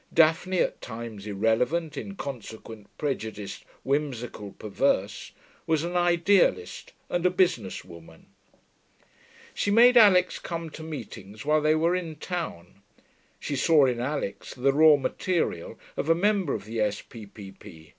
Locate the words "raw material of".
14.73-16.09